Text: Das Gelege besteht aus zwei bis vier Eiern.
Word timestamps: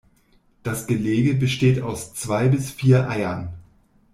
Das 0.63 0.87
Gelege 0.87 1.35
besteht 1.35 1.79
aus 1.79 2.15
zwei 2.15 2.47
bis 2.47 2.71
vier 2.71 3.07
Eiern. 3.07 3.53